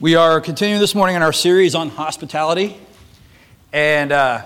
[0.00, 2.76] We are continuing this morning in our series on hospitality
[3.72, 4.44] and uh,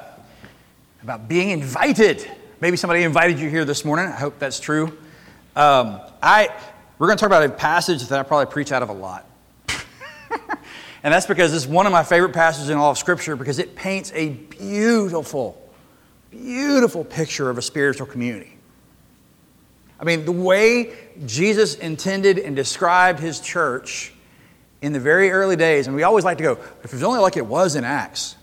[1.03, 2.27] about being invited.
[2.63, 4.07] Maybe somebody invited you here this morning.
[4.07, 4.87] I hope that's true.
[5.55, 6.49] Um, I,
[6.99, 9.27] we're going to talk about a passage that I probably preach out of a lot.
[11.03, 13.77] and that's because it's one of my favorite passages in all of Scripture because it
[13.77, 15.71] paints a beautiful,
[16.31, 18.57] beautiful picture of a spiritual community.
[20.01, 20.95] I mean, the way
[21.27, 24.12] Jesus intended and described his church
[24.83, 27.37] in the very early days, and we always like to go, if it's only like
[27.37, 28.37] it was in Acts,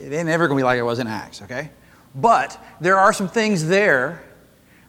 [0.00, 1.70] it ain't ever going to be like it was in Acts, okay?
[2.14, 4.22] But there are some things there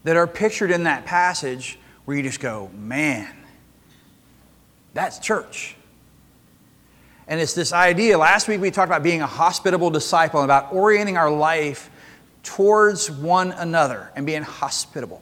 [0.04, 3.32] that are pictured in that passage where you just go, man,
[4.96, 5.76] that's church.
[7.28, 8.18] And it's this idea.
[8.18, 11.92] Last week we talked about being a hospitable disciple, about orienting our life
[12.42, 15.22] towards one another and being hospitable.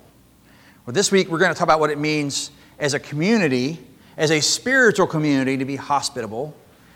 [0.85, 2.49] Well, this week we're going to talk about what it means
[2.79, 3.85] as a community
[4.19, 6.53] as a spiritual community to be hospitable.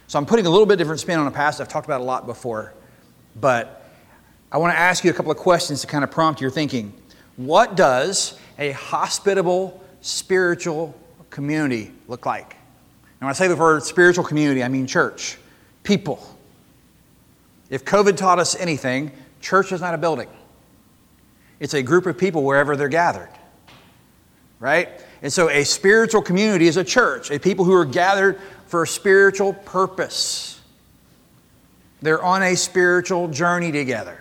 [0.07, 2.03] So I'm putting a little bit different spin on a passage I've talked about a
[2.03, 2.73] lot before.
[3.39, 3.89] But
[4.51, 6.93] I want to ask you a couple of questions to kind of prompt your thinking.
[7.37, 10.95] What does a hospitable spiritual
[11.29, 12.51] community look like?
[12.51, 15.37] And when I say the word spiritual community, I mean church,
[15.83, 16.37] people.
[17.69, 20.27] If COVID taught us anything, church is not a building.
[21.61, 23.29] It's a group of people wherever they're gathered.
[24.63, 24.87] Right?
[25.21, 28.87] And so, a spiritual community is a church, a people who are gathered for a
[28.87, 30.57] spiritual purpose.
[32.01, 34.17] They're on a spiritual journey together.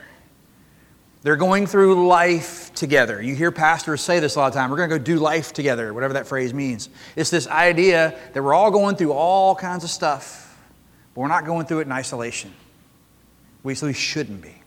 [1.22, 3.22] They're going through life together.
[3.22, 4.68] You hear pastors say this a lot of time.
[4.68, 6.88] We're going to go do life together, whatever that phrase means.
[7.14, 10.60] It's this idea that we're all going through all kinds of stuff,
[11.14, 12.52] but we're not going through it in isolation.
[13.62, 14.60] We, we shouldn't be.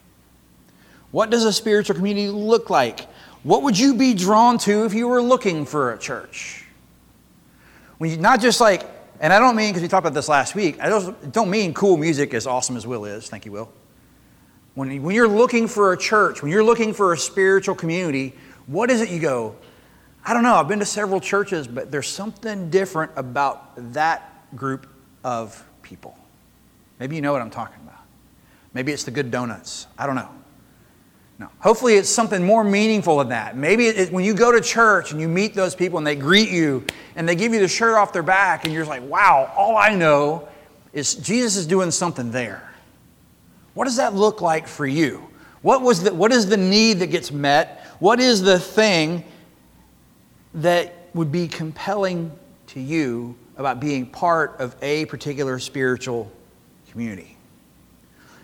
[1.11, 3.09] What does a spiritual community look like?
[3.45, 6.65] What would you be drawn to if you were looking for a church?
[7.99, 8.81] When you, not just like,
[9.19, 11.71] and I don't mean because we talked about this last week, I don't, don't mean
[11.75, 13.29] cool music as awesome as Will is.
[13.29, 13.71] Thank you, Will.
[14.73, 18.33] When, when you're looking for a church, when you're looking for a spiritual community,
[18.65, 19.55] what is it you go,
[20.25, 24.87] I don't know, I've been to several churches, but there's something different about that group
[25.23, 26.17] of people.
[26.99, 28.01] Maybe you know what I'm talking about.
[28.73, 29.85] Maybe it's the good donuts.
[29.99, 30.31] I don't know.
[31.37, 31.49] No.
[31.59, 33.57] Hopefully, it's something more meaningful than that.
[33.57, 36.49] Maybe it, when you go to church and you meet those people and they greet
[36.49, 36.85] you
[37.15, 39.95] and they give you the shirt off their back, and you're like, wow, all I
[39.95, 40.47] know
[40.93, 42.71] is Jesus is doing something there.
[43.73, 45.27] What does that look like for you?
[45.61, 47.85] What, was the, what is the need that gets met?
[47.99, 49.25] What is the thing
[50.53, 52.31] that would be compelling
[52.67, 56.31] to you about being part of a particular spiritual
[56.91, 57.34] community?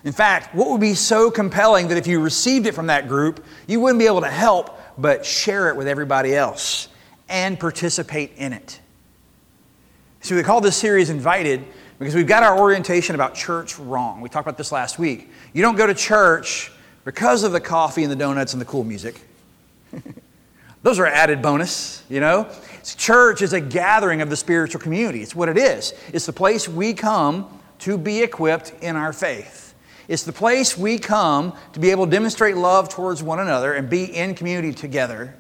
[0.04, 3.46] In fact, what would be so compelling that if you received it from that group,
[3.68, 6.88] you wouldn't be able to help but share it with everybody else
[7.30, 8.80] and participate in it?
[10.22, 11.66] So we call this series Invited
[12.00, 14.22] because we've got our orientation about church wrong.
[14.22, 15.30] We talked about this last week.
[15.54, 16.72] You don't go to church
[17.06, 19.22] because of the coffee and the donuts and the cool music.
[20.84, 22.50] Those are added bonus, you know?
[22.84, 25.22] Church is a gathering of the spiritual community.
[25.22, 25.94] It's what it is.
[26.12, 29.61] It's the place we come to be equipped in our faith.
[30.12, 33.90] It's the place we come to be able to demonstrate love towards one another and
[33.90, 35.38] be in community together.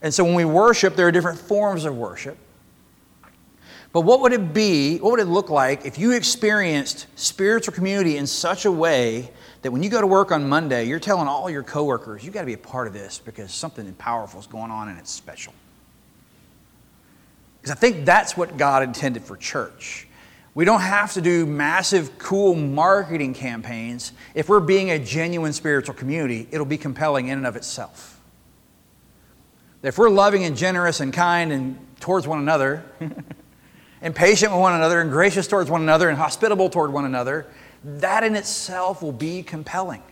[0.00, 2.38] And so when we worship, there are different forms of worship.
[3.92, 8.16] But what would it be, what would it look like if you experienced spiritual community
[8.16, 11.50] in such a way that when you go to work on Monday, you're telling all
[11.50, 14.70] your coworkers, you've got to be a part of this because something powerful is going
[14.70, 15.52] on and it's special?
[17.60, 20.06] Because I think that's what God intended for church.
[20.54, 24.12] We don't have to do massive, cool marketing campaigns.
[24.34, 28.20] If we're being a genuine spiritual community, it'll be compelling in and of itself.
[29.82, 32.84] If we're loving and generous and kind and towards one another,
[34.02, 37.46] and patient with one another, and gracious towards one another, and hospitable toward one another,
[37.84, 40.02] that in itself will be compelling.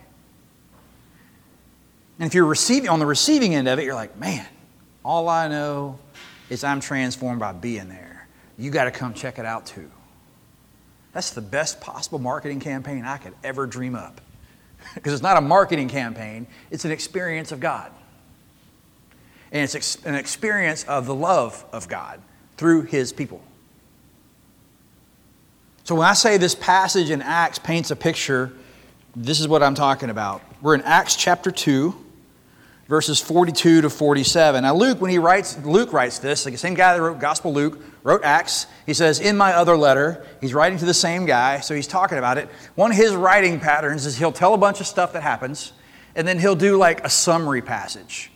[2.19, 4.47] And if you're receiving on the receiving end of it, you're like, man,
[5.05, 5.99] all I know
[6.49, 8.27] is I'm transformed by being there.
[8.57, 9.91] You got to come check it out too.
[11.19, 14.21] That's the best possible marketing campaign I could ever dream up.
[14.95, 17.91] because it's not a marketing campaign, it's an experience of God.
[19.51, 22.23] And it's ex- an experience of the love of God
[22.57, 23.43] through His people.
[25.83, 28.53] So when I say this passage in Acts paints a picture,
[29.17, 30.41] this is what I'm talking about.
[30.63, 31.97] We're in Acts chapter 2
[32.89, 34.63] verses 42 to 47.
[34.63, 37.79] Now, Luke, when he writes, Luke writes this, the same guy that wrote Gospel Luke,
[38.03, 38.67] wrote Acts.
[38.87, 42.17] He says, in my other letter, he's writing to the same guy, so he's talking
[42.17, 42.49] about it.
[42.77, 45.73] One of his writing patterns is he'll tell a bunch of stuff that happens,
[46.17, 48.33] and then he'll do like a summary passage.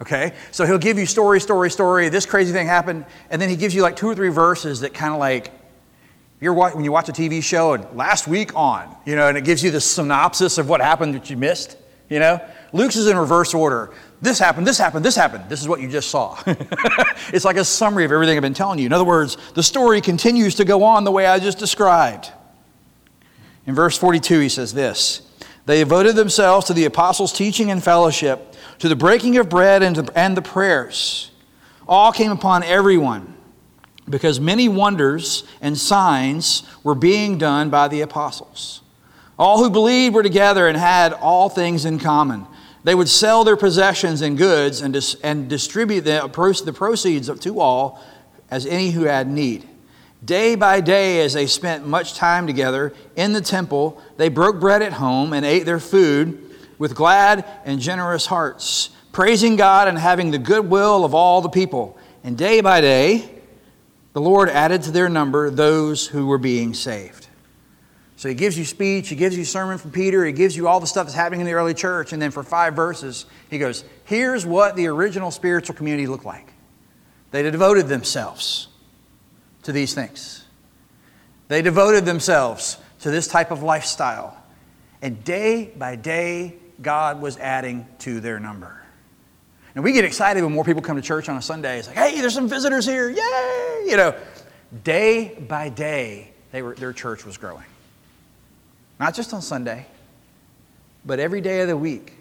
[0.00, 0.34] Okay?
[0.50, 3.72] So he'll give you story, story, story, this crazy thing happened, and then he gives
[3.72, 5.52] you like two or three verses that kind of like
[6.40, 9.44] You're, when you watch a TV show and last week on, you know, and it
[9.44, 11.76] gives you the synopsis of what happened that you missed,
[12.08, 12.40] you know?
[12.72, 13.90] Luke's is in reverse order.
[14.20, 15.44] This happened, this happened, this happened.
[15.48, 16.38] This is what you just saw.
[16.46, 18.86] it's like a summary of everything I've been telling you.
[18.86, 22.30] In other words, the story continues to go on the way I just described.
[23.66, 25.22] In verse 42, he says this
[25.66, 29.96] They devoted themselves to the apostles' teaching and fellowship, to the breaking of bread and,
[29.96, 31.30] to, and the prayers.
[31.86, 33.34] All came upon everyone
[34.08, 38.82] because many wonders and signs were being done by the apostles.
[39.38, 42.46] All who believed were together and had all things in common.
[42.84, 46.20] They would sell their possessions and goods and, dis- and distribute the,
[46.64, 48.02] the proceeds to all
[48.50, 49.68] as any who had need.
[50.24, 54.82] Day by day, as they spent much time together in the temple, they broke bread
[54.82, 60.30] at home and ate their food with glad and generous hearts, praising God and having
[60.30, 61.98] the goodwill of all the people.
[62.24, 63.42] And day by day,
[64.12, 67.21] the Lord added to their number those who were being saved.
[68.22, 70.78] So he gives you speech, he gives you sermon from Peter, he gives you all
[70.78, 73.84] the stuff that's happening in the early church, and then for five verses, he goes,
[74.04, 76.52] Here's what the original spiritual community looked like.
[77.32, 78.68] They devoted themselves
[79.64, 80.44] to these things.
[81.48, 84.40] They devoted themselves to this type of lifestyle.
[85.02, 88.84] And day by day, God was adding to their number.
[89.74, 91.80] And we get excited when more people come to church on a Sunday.
[91.80, 93.10] It's like, hey, there's some visitors here.
[93.10, 93.86] Yay!
[93.88, 94.14] You know,
[94.84, 97.64] day by day, they were, their church was growing.
[99.02, 99.84] Not just on Sunday,
[101.04, 102.12] but every day of the week,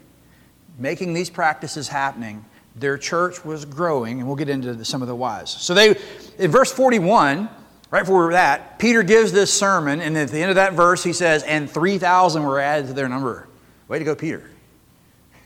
[0.80, 2.44] making these practices happening,
[2.76, 5.52] their church was growing, and we'll get into some of the whys.
[5.52, 5.96] So they,
[6.40, 7.48] in verse 41,
[7.92, 11.14] right before we're Peter gives this sermon, and at the end of that verse, he
[11.14, 13.48] says, and 3,000 were added to their number.
[13.88, 14.50] Way to go, Peter.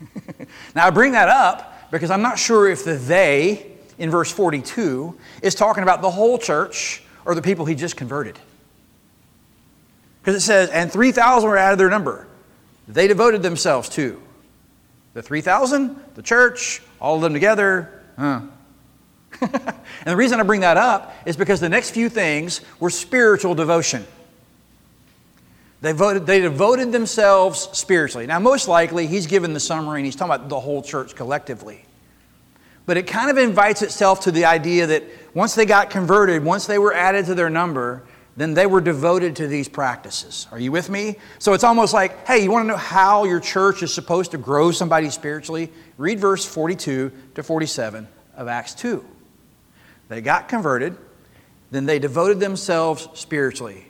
[0.74, 5.14] now, I bring that up because I'm not sure if the they in verse 42
[5.42, 8.38] is talking about the whole church or the people he just converted.
[10.26, 12.26] Because it says, and 3,000 were added to their number.
[12.88, 14.20] They devoted themselves to
[15.14, 18.02] the 3,000, the church, all of them together.
[18.18, 18.40] Huh.
[19.40, 19.70] and
[20.04, 24.04] the reason I bring that up is because the next few things were spiritual devotion.
[25.80, 28.26] They, voted, they devoted themselves spiritually.
[28.26, 31.84] Now, most likely, he's given the summary and he's talking about the whole church collectively.
[32.84, 36.66] But it kind of invites itself to the idea that once they got converted, once
[36.66, 38.02] they were added to their number,
[38.36, 40.46] then they were devoted to these practices.
[40.50, 41.16] Are you with me?
[41.38, 44.38] So it's almost like, hey, you want to know how your church is supposed to
[44.38, 45.72] grow somebody spiritually?
[45.96, 48.06] Read verse 42 to 47
[48.36, 49.04] of Acts 2.
[50.08, 50.96] They got converted,
[51.70, 53.86] then they devoted themselves spiritually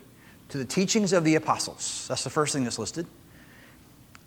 [0.49, 2.07] to the teachings of the apostles.
[2.09, 3.07] That's the first thing that's listed.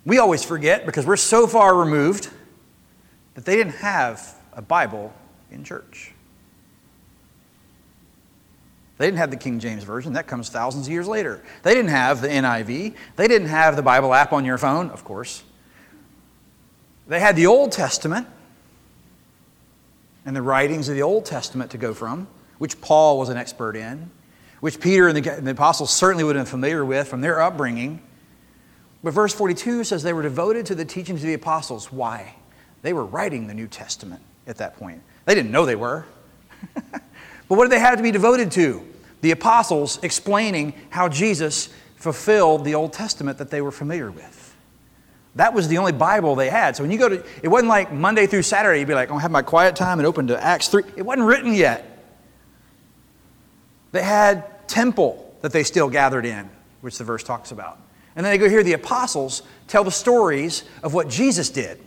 [0.06, 2.30] We always forget because we're so far removed
[3.36, 5.13] that they didn't have a Bible
[5.50, 6.13] in church.
[8.99, 10.13] They didn't have the King James Version.
[10.13, 11.41] That comes thousands of years later.
[11.63, 12.93] They didn't have the NIV.
[13.15, 15.43] They didn't have the Bible app on your phone, of course.
[17.07, 18.27] They had the Old Testament
[20.23, 22.27] and the writings of the Old Testament to go from,
[22.59, 24.11] which Paul was an expert in
[24.59, 27.41] which Peter and the, and the apostles certainly would have been familiar with from their
[27.41, 28.01] upbringing.
[29.03, 31.91] But verse 42 says they were devoted to the teachings of the apostles.
[31.91, 32.35] Why?
[32.81, 35.01] They were writing the New Testament at that point.
[35.25, 36.05] They didn't know they were.
[37.49, 38.85] but what did they have to be devoted to?
[39.21, 44.56] The apostles explaining how Jesus fulfilled the Old Testament that they were familiar with.
[45.35, 46.75] That was the only Bible they had.
[46.75, 49.19] So when you go to, it wasn't like Monday through Saturday, you'd be like, I'll
[49.19, 50.83] have my quiet time and open to Acts 3.
[50.95, 51.85] It wasn't written yet.
[53.91, 56.49] They had temple that they still gathered in,
[56.81, 57.79] which the verse talks about.
[58.15, 61.79] And then they go hear the apostles tell the stories of what Jesus did.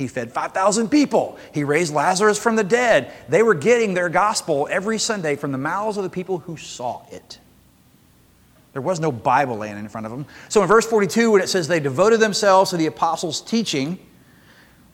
[0.00, 1.36] He fed 5,000 people.
[1.52, 3.12] He raised Lazarus from the dead.
[3.28, 7.02] They were getting their gospel every Sunday from the mouths of the people who saw
[7.12, 7.38] it.
[8.72, 10.24] There was no Bible laying in front of them.
[10.48, 13.98] So in verse 42, when it says they devoted themselves to the apostles' teaching,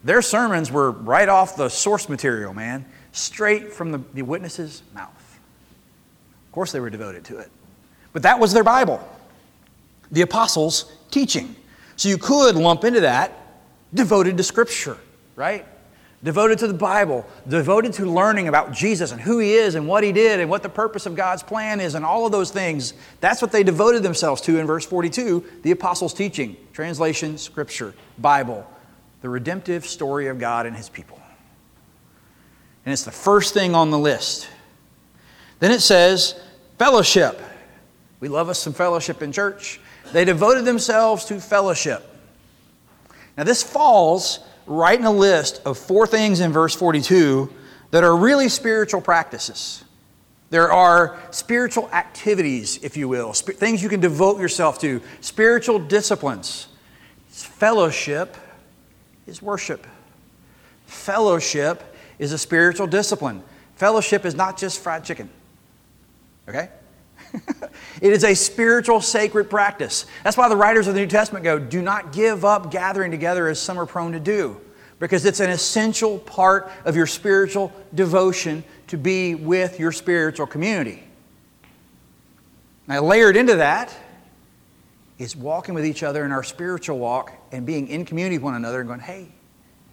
[0.03, 2.83] their sermons were right off the source material, man,
[3.13, 5.39] straight from the, the mouth
[6.47, 7.49] Of course, they were devoted to it.
[8.11, 8.99] But that was their Bible,
[10.11, 11.55] the apostles' teaching.
[11.95, 13.46] So you could lump into that
[13.93, 14.97] devoted to Scripture,
[15.35, 15.65] right?
[16.23, 20.03] Devoted to the Bible, devoted to learning about Jesus and who He is and what
[20.03, 22.93] He did and what the purpose of God's plan is and all of those things.
[23.21, 28.65] That's what they devoted themselves to in verse 42 the apostles' teaching, translation, Scripture, Bible,
[29.21, 31.21] the redemptive story of God and His people.
[32.85, 34.47] And it's the first thing on the list.
[35.59, 36.39] Then it says,
[36.77, 37.41] Fellowship.
[38.19, 39.79] We love us some fellowship in church.
[40.13, 42.06] They devoted themselves to fellowship.
[43.37, 47.53] Now, this falls right in a list of four things in verse 42
[47.91, 49.83] that are really spiritual practices.
[50.49, 55.79] There are spiritual activities, if you will, sp- things you can devote yourself to, spiritual
[55.79, 56.67] disciplines.
[57.27, 58.35] Fellowship
[59.25, 59.85] is worship.
[60.85, 63.43] Fellowship is a spiritual discipline.
[63.75, 65.29] Fellowship is not just fried chicken.
[66.47, 66.69] Okay?
[68.01, 70.05] it is a spiritual, sacred practice.
[70.23, 73.47] That's why the writers of the New Testament go, do not give up gathering together
[73.47, 74.59] as some are prone to do,
[74.99, 81.03] because it's an essential part of your spiritual devotion to be with your spiritual community.
[82.87, 83.93] Now, layered into that
[85.17, 88.55] is walking with each other in our spiritual walk and being in community with one
[88.55, 89.27] another and going, hey,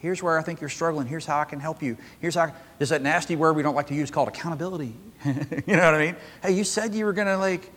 [0.05, 1.07] here's where I think you're struggling.
[1.07, 1.97] Here's how I can help you.
[2.21, 4.95] Here's how, there's that nasty word we don't like to use called accountability.
[5.25, 5.33] you
[5.77, 6.17] know what I mean?
[6.43, 7.71] Hey, you said you were going to like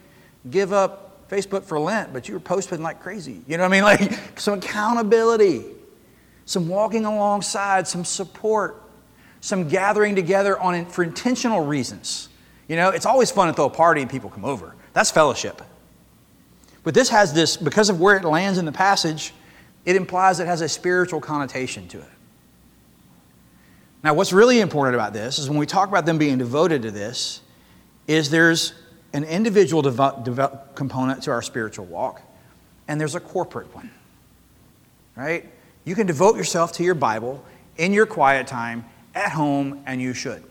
[0.49, 3.41] give up Facebook for Lent, but you were posting like crazy.
[3.47, 4.09] You know what I mean?
[4.09, 5.65] Like some accountability,
[6.45, 8.83] some walking alongside, some support
[9.39, 12.29] some gathering together on for intentional reasons.
[12.67, 14.75] You know, it's always fun to throw a party and people come over.
[14.93, 15.61] That's fellowship.
[16.83, 19.33] But this has this, because of where it lands in the passage,
[19.85, 22.09] it implies it has a spiritual connotation to it.
[24.03, 26.91] Now, what's really important about this is when we talk about them being devoted to
[26.91, 27.41] this,
[28.07, 28.73] is there's
[29.13, 32.21] an individual devo- devo- component to our spiritual walk,
[32.87, 33.91] and there's a corporate one.
[35.15, 35.49] Right?
[35.83, 37.43] You can devote yourself to your Bible
[37.77, 38.85] in your quiet time
[39.15, 40.43] at home, and you should.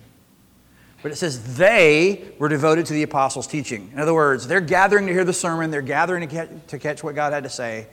[1.02, 3.90] But it says they were devoted to the apostles' teaching.
[3.92, 7.14] In other words, they're gathering to hear the sermon, they're gathering to to catch what
[7.14, 7.86] God had to say,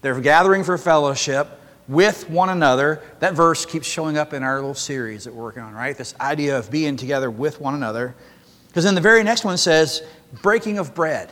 [0.00, 1.48] they're gathering for fellowship
[1.92, 3.02] with one another.
[3.20, 5.96] That verse keeps showing up in our little series that we're working on, right?
[5.96, 8.14] This idea of being together with one another.
[8.68, 10.02] Because then the very next one says
[10.40, 11.30] breaking of bread.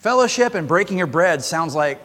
[0.00, 2.00] Fellowship and breaking of bread sounds like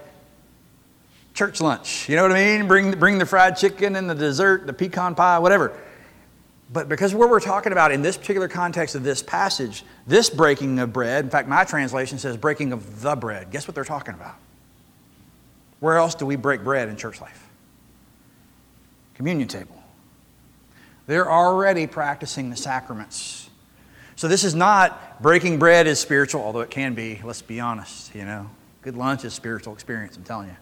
[1.33, 2.07] church lunch.
[2.07, 2.67] You know what I mean?
[2.67, 5.75] Bring, bring the fried chicken and the dessert, the pecan pie, whatever.
[6.71, 10.77] But because what we're talking about in this particular context of this passage, this breaking
[10.77, 13.49] of bread, in fact, my translation says breaking of the bread.
[13.49, 14.35] Guess what they're talking about?
[15.79, 17.46] Where else do we break bread in church life?
[19.17, 19.75] Communion table.
[21.07, 23.49] They're already practicing the sacraments.
[24.15, 28.13] So this is not breaking bread is spiritual, although it can be, let's be honest,
[28.13, 28.49] you know.
[28.83, 30.55] Good lunch is spiritual experience, I'm telling you.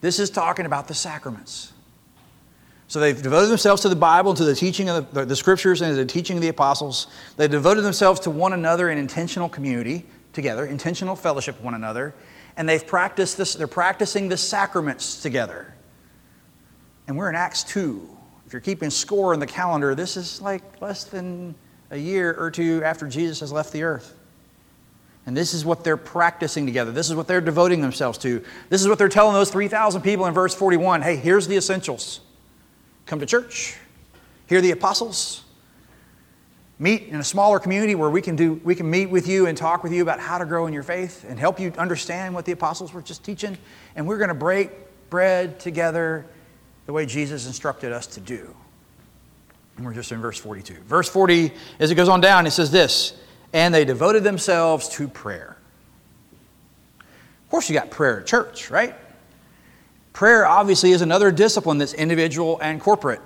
[0.00, 1.72] This is talking about the sacraments.
[2.86, 5.90] So they've devoted themselves to the Bible, to the teaching of the, the, scriptures, and
[5.90, 7.08] to the teaching of the apostles.
[7.36, 12.14] They've devoted themselves to one another in intentional community together, intentional fellowship with one another,
[12.56, 15.74] and they've practiced this, they're practicing the sacraments together.
[17.06, 18.16] And we're in Acts 2.
[18.46, 21.54] If you're keeping score in the calendar, this is like less than
[21.90, 24.14] a year or two after Jesus has left the earth.
[25.26, 26.92] And this is what they're practicing together.
[26.92, 28.44] This is what they're devoting themselves to.
[28.68, 32.20] This is what they're telling those 3,000 people in verse 41 hey, here's the essentials.
[33.06, 33.76] Come to church,
[34.46, 35.44] hear the apostles,
[36.78, 39.56] meet in a smaller community where we can, do, we can meet with you and
[39.56, 42.44] talk with you about how to grow in your faith and help you understand what
[42.44, 43.56] the apostles were just teaching.
[43.94, 44.70] And we're going to break
[45.08, 46.26] bread together
[46.86, 48.54] the way Jesus instructed us to do.
[49.76, 50.74] And we're just in verse 42.
[50.86, 53.14] Verse 40, as it goes on down, it says this
[53.52, 55.56] and they devoted themselves to prayer.
[57.44, 58.94] Of course, you got prayer at church, right?
[60.12, 63.20] Prayer obviously is another discipline that's individual and corporate.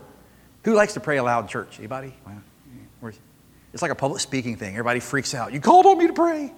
[0.64, 1.78] Who likes to pray aloud in church?
[1.78, 2.14] Anybody?
[3.72, 4.74] It's like a public speaking thing.
[4.74, 5.52] Everybody freaks out.
[5.52, 6.52] You called on me to pray.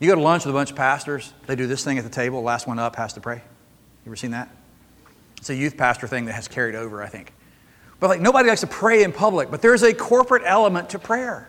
[0.00, 1.32] You go to lunch with a bunch of pastors.
[1.46, 2.42] They do this thing at the table.
[2.42, 3.36] Last one up has to pray.
[3.36, 4.48] You ever seen that?
[5.38, 7.32] It's a youth pastor thing that has carried over, I think.
[8.00, 11.48] But like nobody likes to pray in public, but there's a corporate element to prayer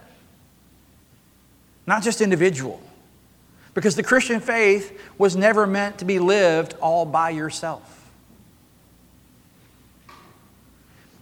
[1.89, 2.79] not just individual.
[3.74, 8.12] Because the Christian faith was never meant to be lived all by yourself.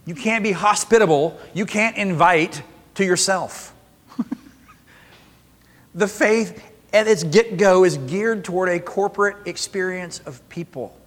[0.04, 2.62] You can't be hospitable, you can't invite
[2.96, 3.74] to yourself.
[5.94, 10.97] the faith at its get go is geared toward a corporate experience of people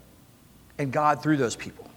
[0.77, 1.89] and God through those people.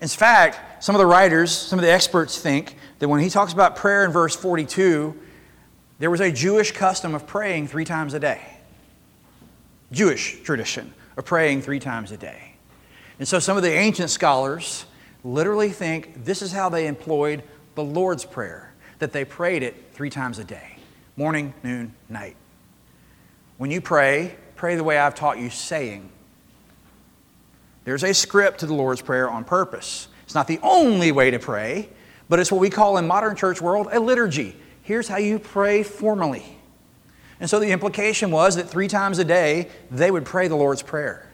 [0.00, 3.52] In fact, some of the writers, some of the experts think that when he talks
[3.52, 5.14] about prayer in verse 42,
[5.98, 8.40] there was a Jewish custom of praying three times a day.
[9.92, 12.54] Jewish tradition of praying three times a day.
[13.18, 14.86] And so some of the ancient scholars
[15.22, 17.42] literally think this is how they employed
[17.74, 20.72] the Lord's Prayer, that they prayed it three times a day
[21.16, 22.36] morning, noon, night.
[23.58, 26.10] When you pray, pray the way I've taught you, saying.
[27.84, 30.08] There's a script to the Lord's Prayer on purpose.
[30.24, 31.88] It's not the only way to pray,
[32.28, 35.82] but it's what we call in modern church world a liturgy here's how you pray
[35.82, 36.58] formally.
[37.40, 40.82] And so the implication was that three times a day, they would pray the Lord's
[40.82, 41.28] Prayer.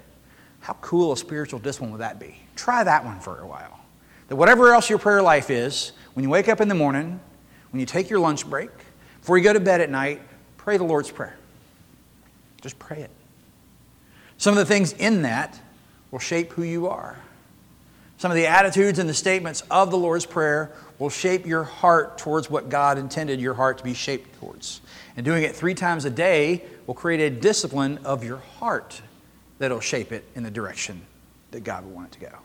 [0.61, 2.37] How cool a spiritual discipline would that be?
[2.57, 3.81] Try that one for a while.
[4.29, 7.21] That whatever else your prayer life is, when you wake up in the morning,
[7.71, 8.71] when you take your lunch break,
[9.21, 10.23] Before you go to bed at night,
[10.57, 11.37] pray the Lord's Prayer.
[12.63, 13.11] Just pray it.
[14.39, 15.61] Some of the things in that
[16.11, 17.17] will shape who you are.
[18.19, 22.19] Some of the attitudes and the statements of the Lord's Prayer will shape your heart
[22.19, 24.81] towards what God intended your heart to be shaped towards.
[25.17, 29.01] And doing it three times a day will create a discipline of your heart
[29.59, 31.03] that'll shape it in the direction
[31.53, 32.39] that God will want it to go.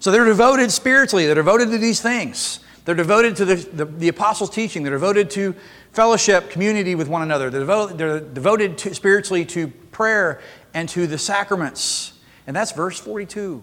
[0.00, 2.60] So they're devoted spiritually, they're devoted to these things.
[2.84, 5.54] They're devoted to the, the, the apostles' teaching, they're devoted to
[5.92, 10.40] fellowship, community with one another, they're devoted, they're devoted to, spiritually to prayer
[10.72, 12.12] and to the sacraments.
[12.46, 13.62] And that's verse 42.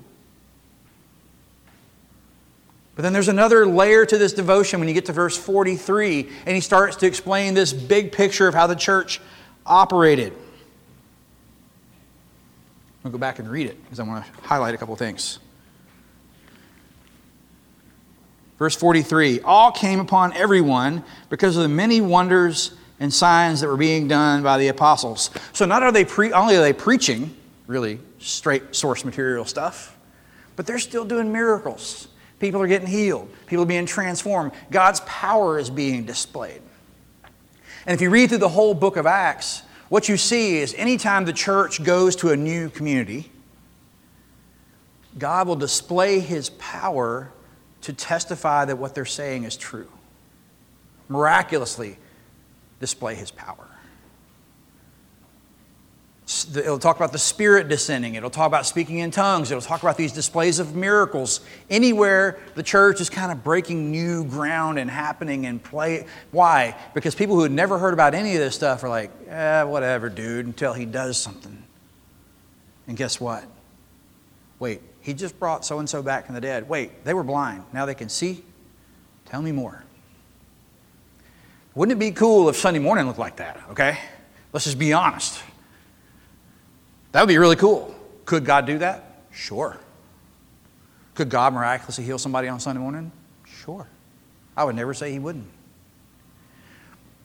[2.95, 6.55] But then there's another layer to this devotion when you get to verse 43, and
[6.55, 9.19] he starts to explain this big picture of how the church
[9.65, 10.33] operated.
[13.03, 15.39] I'll go back and read it because I want to highlight a couple things.
[18.59, 23.75] Verse 43 All came upon everyone because of the many wonders and signs that were
[23.75, 25.31] being done by the apostles.
[25.51, 27.35] So not are they pre- only are they preaching
[27.67, 29.97] really straight source material stuff,
[30.55, 32.07] but they're still doing miracles.
[32.39, 34.51] People are getting healed, people are being transformed.
[34.69, 36.61] God's power is being displayed.
[37.85, 41.25] And if you read through the whole book of Acts, what you see is anytime
[41.25, 43.29] the church goes to a new community,
[45.17, 47.31] God will display his power
[47.81, 49.89] to testify that what they're saying is true.
[51.09, 51.97] Miraculously
[52.79, 53.67] display his power.
[56.55, 58.15] It'll talk about the Spirit descending.
[58.15, 59.51] It'll talk about speaking in tongues.
[59.51, 61.41] It'll talk about these displays of miracles.
[61.69, 66.05] Anywhere the church is kind of breaking new ground and happening and play.
[66.31, 66.75] Why?
[66.93, 70.09] Because people who had never heard about any of this stuff are like, eh, whatever,
[70.09, 71.63] dude, until he does something.
[72.87, 73.45] And guess what?
[74.59, 76.67] Wait, he just brought so and so back from the dead.
[76.69, 77.63] Wait, they were blind.
[77.73, 78.43] Now they can see?
[79.25, 79.83] Tell me more.
[81.75, 83.97] Wouldn't it be cool if Sunday morning looked like that, okay?
[84.51, 85.41] Let's just be honest.
[87.13, 87.95] That would be really cool.
[88.25, 89.21] Could God do that?
[89.31, 89.77] Sure.
[91.15, 93.11] Could God miraculously heal somebody on Sunday morning?
[93.45, 93.87] Sure.
[94.57, 95.47] I would never say He wouldn't.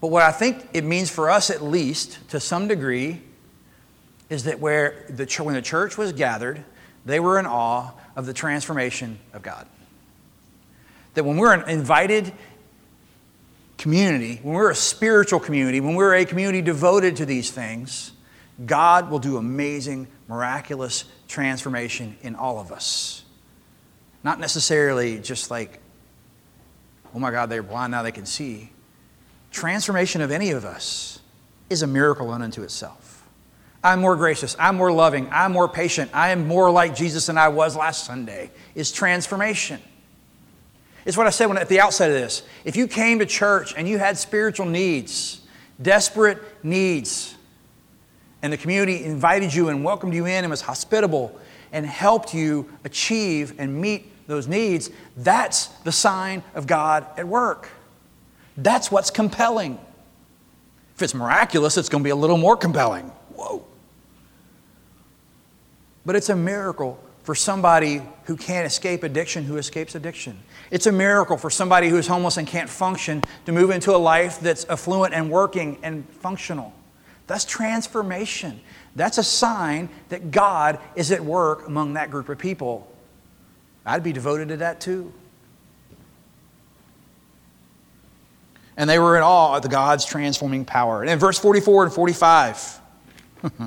[0.01, 3.23] But what I think it means for us, at least to some degree,
[4.29, 6.62] is that where the, when the church was gathered,
[7.05, 9.67] they were in awe of the transformation of God.
[11.15, 12.33] That when we're an invited
[13.79, 18.12] community, when we're a spiritual community, when we're a community devoted to these things,
[18.64, 23.25] God will do amazing, miraculous transformation in all of us.
[24.25, 25.81] Not necessarily just like,
[27.14, 28.71] oh my God, they're blind, now they can see.
[29.51, 31.21] Transformation of any of us
[31.71, 33.27] is a miracle unto itself.
[33.83, 37.38] I'm more gracious, I'm more loving, I'm more patient, I am more like Jesus than
[37.38, 39.81] I was last Sunday, is transformation.
[41.05, 42.42] It's what I said when, at the outset of this.
[42.64, 45.40] If you came to church and you had spiritual needs,
[45.81, 47.37] desperate needs,
[48.42, 51.38] and the community invited you and welcomed you in and was hospitable
[51.72, 57.70] and helped you achieve and meet those needs, that's the sign of God at work.
[58.57, 59.79] That's what's compelling.
[60.96, 63.07] If it's miraculous, it's going to be a little more compelling.
[63.35, 63.64] Whoa.
[66.05, 70.38] But it's a miracle for somebody who can't escape addiction who escapes addiction.
[70.70, 74.40] It's a miracle for somebody who's homeless and can't function to move into a life
[74.40, 76.72] that's affluent and working and functional.
[77.29, 78.61] That's transformation.
[78.97, 82.91] That's a sign that God is at work among that group of people.
[83.87, 85.12] I'd be devoted to that too.
[88.77, 91.03] And they were in awe of the God's transforming power.
[91.03, 92.81] And in verse 44 and 45,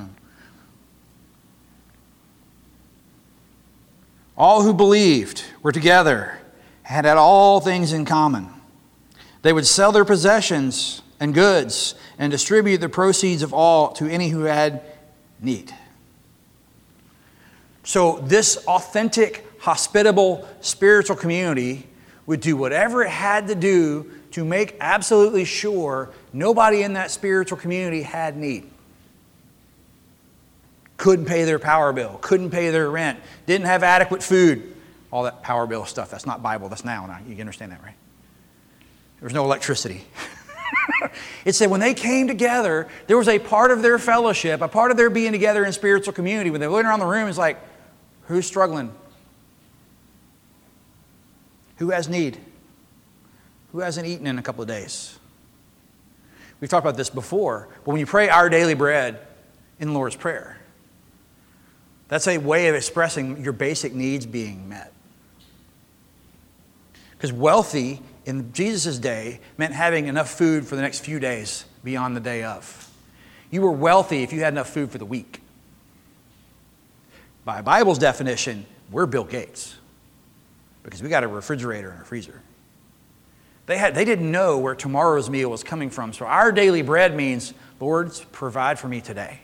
[4.38, 6.40] all who believed were together,
[6.86, 8.50] and had all things in common.
[9.44, 14.30] They would sell their possessions and goods and distribute the proceeds of all to any
[14.30, 14.82] who had
[15.40, 15.74] need.
[17.84, 21.88] So, this authentic, hospitable, spiritual community
[22.26, 27.58] would do whatever it had to do to make absolutely sure nobody in that spiritual
[27.58, 28.70] community had need.
[30.98, 34.76] Couldn't pay their power bill, couldn't pay their rent, didn't have adequate food.
[35.12, 37.20] All that power bill stuff, that's not Bible, that's now.
[37.28, 37.96] You can understand that, right?
[39.20, 40.04] There was no electricity.
[41.46, 44.92] it said when they came together, there was a part of their fellowship, a part
[44.92, 46.50] of their being together in spiritual community.
[46.50, 47.58] When they went around the room, it's like,
[48.24, 48.94] who's struggling?
[51.78, 52.38] Who has need?
[53.72, 55.18] Who hasn't eaten in a couple of days?
[56.60, 59.20] We've talked about this before, but when you pray our daily bread
[59.80, 60.58] in Lord's Prayer,
[62.08, 64.94] that's a way of expressing your basic needs being met.
[67.14, 72.16] Because wealthy in Jesus' day meant having enough food for the next few days beyond
[72.16, 72.90] the day of.
[73.50, 75.42] You were wealthy if you had enough food for the week.
[77.44, 79.78] By Bible's definition, we're Bill Gates
[80.84, 82.42] because we got a refrigerator and a freezer.
[83.66, 86.14] They, had, they didn't know where tomorrow's meal was coming from.
[86.14, 89.40] So our daily bread means, Lord, provide for me today.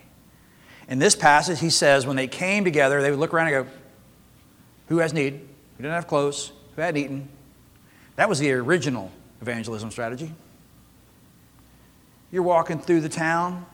[0.89, 3.71] In this passage, he says, when they came together, they would look around and go,
[4.87, 5.33] Who has need?
[5.33, 6.51] Who didn't have clothes?
[6.75, 7.29] Who hadn't eaten?
[8.17, 10.33] That was the original evangelism strategy.
[12.31, 13.65] You're walking through the town,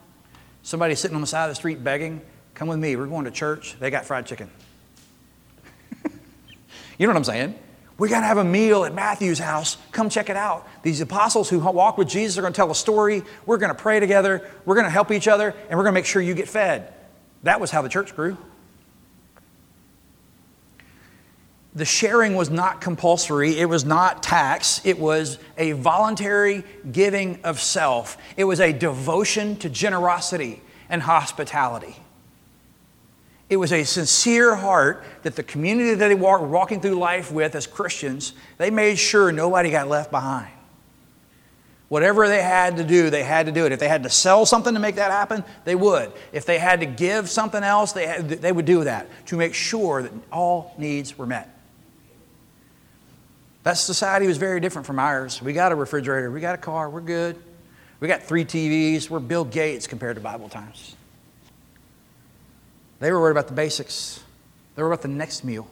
[0.62, 2.21] somebody sitting on the side of the street begging,
[2.53, 3.75] Come with me, we're going to church.
[3.79, 4.49] They got fried chicken.
[6.03, 7.58] you know what I'm saying?
[7.97, 9.77] We got to have a meal at Matthew's house.
[9.91, 10.67] Come check it out.
[10.84, 13.23] These apostles who walk with Jesus are going to tell a story.
[13.45, 14.47] We're going to pray together.
[14.65, 16.93] We're going to help each other, and we're going to make sure you get fed.
[17.43, 18.38] That was how the church grew.
[21.75, 27.59] The sharing was not compulsory, it was not tax, it was a voluntary giving of
[27.59, 28.17] self.
[28.38, 31.95] It was a devotion to generosity and hospitality.
[33.49, 37.55] It was a sincere heart that the community that they were walking through life with
[37.55, 40.49] as Christians, they made sure nobody got left behind.
[41.89, 43.71] Whatever they had to do, they had to do it.
[43.71, 46.12] If they had to sell something to make that happen, they would.
[46.31, 49.53] If they had to give something else, they, had, they would do that to make
[49.53, 51.52] sure that all needs were met.
[53.63, 55.41] That society was very different from ours.
[55.41, 57.41] We got a refrigerator, we got a car, we're good.
[57.99, 60.97] We got three TVs, we're Bill Gates compared to Bible times.
[62.99, 64.21] They were worried about the basics,
[64.76, 65.67] they were about the next meal.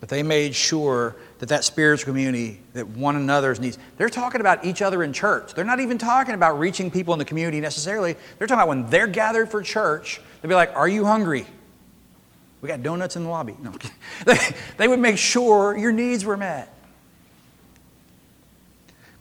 [0.00, 4.64] But they made sure that that spiritual community, that one another's needs, they're talking about
[4.64, 5.54] each other in church.
[5.54, 8.16] They're not even talking about reaching people in the community necessarily.
[8.38, 11.46] They're talking about when they're gathered for church, they'd be like, Are you hungry?
[12.62, 13.56] We got donuts in the lobby.
[13.60, 13.74] No,
[14.24, 14.38] they,
[14.78, 16.74] they would make sure your needs were met.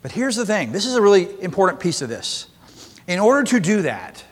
[0.02, 2.48] But here's the thing this is a really important piece of this.
[3.08, 4.24] In order to do that,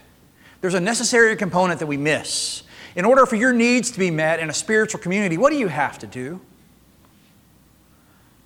[0.62, 2.64] there's a necessary component that we miss.
[2.96, 5.68] In order for your needs to be met in a spiritual community, what do you
[5.68, 6.40] have to do?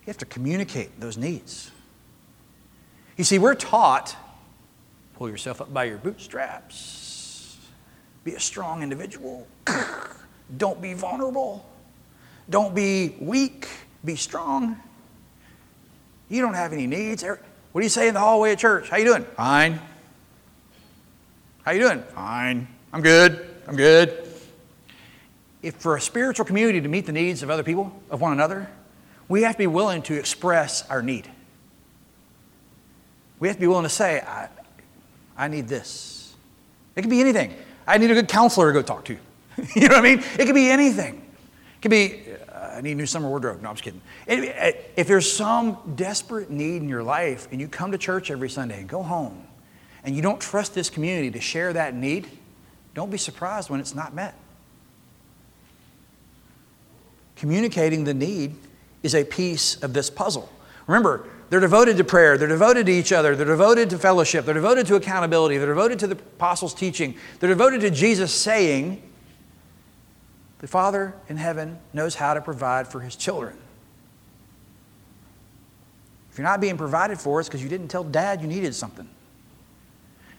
[0.02, 1.71] You have to communicate those needs.
[3.15, 4.15] You see, we're taught
[5.15, 7.58] pull yourself up by your bootstraps,
[8.23, 9.47] be a strong individual,
[10.58, 11.65] don't be vulnerable,
[12.49, 13.67] don't be weak,
[14.03, 14.77] be strong.
[16.29, 17.23] You don't have any needs.
[17.23, 18.89] What do you say in the hallway at church?
[18.89, 19.23] How you doing?
[19.23, 19.79] Fine.
[21.63, 22.01] How you doing?
[22.13, 22.67] Fine.
[22.91, 23.49] I'm good.
[23.67, 24.27] I'm good.
[25.62, 28.69] If for a spiritual community to meet the needs of other people, of one another,
[29.29, 31.29] we have to be willing to express our need.
[33.39, 34.49] We have to be willing to say, I,
[35.38, 36.36] I need this.
[36.95, 37.53] It can be anything.
[37.88, 39.17] I need a good counselor to go talk to.
[39.75, 40.23] you know what I mean?
[40.39, 41.15] It could be anything.
[41.15, 43.61] It could be, uh, I need a new summer wardrobe.
[43.61, 44.01] No, I'm just kidding.
[44.27, 48.49] It, if there's some desperate need in your life and you come to church every
[48.49, 49.45] Sunday and go home
[50.03, 52.27] and you don't trust this community to share that need,
[52.93, 54.35] don't be surprised when it's not met.
[57.35, 58.55] Communicating the need
[59.01, 60.49] is a piece of this puzzle.
[60.87, 64.53] Remember, they're devoted to prayer, they're devoted to each other, they're devoted to fellowship, they're
[64.53, 69.01] devoted to accountability, they're devoted to the apostles' teaching, they're devoted to Jesus saying,
[70.63, 73.54] The Father in heaven knows how to provide for his children.
[76.32, 79.10] If you're not being provided for, it's because you didn't tell dad you needed something.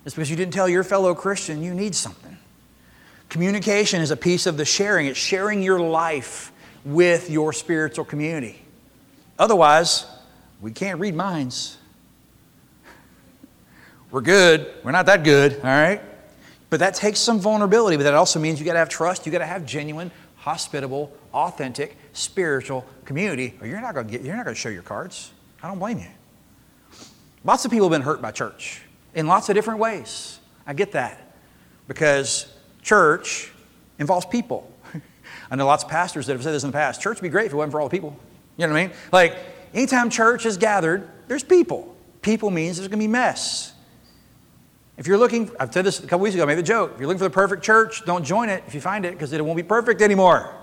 [0.07, 2.39] It's because you didn't tell your fellow Christian you need something.
[3.29, 6.53] Communication is a piece of the sharing, it's sharing your life
[6.87, 8.63] with your spiritual community.
[9.39, 10.07] Otherwise,
[10.63, 11.77] we can't read minds.
[14.11, 14.73] We're good.
[14.85, 16.01] We're not that good, all right?
[16.75, 19.31] But that takes some vulnerability, but that also means you got to have trust, you
[19.31, 24.35] got to have genuine, hospitable, authentic, spiritual community, or you're not going to get you're
[24.35, 25.31] not going to show your cards.
[25.63, 26.09] I don't blame you.
[27.45, 28.83] Lots of people have been hurt by church
[29.15, 30.41] in lots of different ways.
[30.67, 31.37] I get that
[31.87, 33.53] because church
[34.01, 34.69] involves people.
[35.53, 37.01] I know lots of pastors that have said this in the past.
[37.01, 38.19] Church would be great if it wasn't for all the people.
[38.57, 38.97] You know what I mean?
[39.13, 39.37] Like,
[39.75, 41.95] anytime church is gathered, there's people.
[42.21, 43.74] People means there's going to be mess.
[44.97, 46.93] If you're looking, I've said this a couple weeks ago, I made the joke.
[46.95, 49.33] If you're looking for the perfect church, don't join it if you find it because
[49.33, 50.55] it won't be perfect anymore.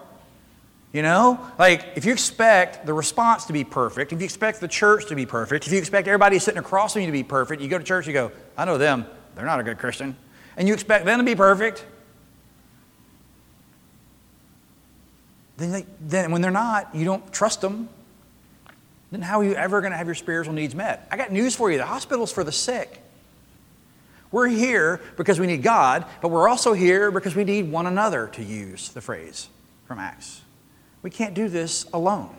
[0.94, 1.40] You know?
[1.60, 5.16] Like, if you expect the response to be perfect, if you expect the church to
[5.16, 7.78] be perfect, if you expect everybody sitting across from you to be perfect, you go
[7.78, 10.16] to church, you go, I know them, they're not a good Christian.
[10.56, 11.86] And you expect them to be perfect,
[15.58, 17.90] then, they, then when they're not, you don't trust them.
[19.12, 21.08] Then how are you ever going to have your spiritual needs met?
[21.12, 23.02] I got news for you the hospital's for the sick.
[24.32, 28.28] We're here because we need God, but we're also here because we need one another,
[28.34, 29.50] to use the phrase
[29.86, 30.42] from Acts.
[31.02, 32.36] We can't do this alone.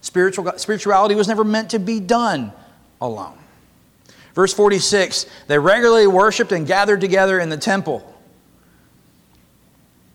[0.00, 2.52] Spiritual, spirituality was never meant to be done
[3.00, 3.38] alone.
[4.34, 8.10] Verse 46 they regularly worshiped and gathered together in the temple.